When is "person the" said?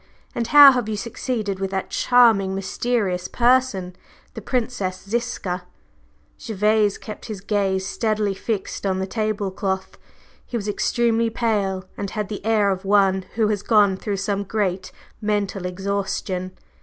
3.27-4.41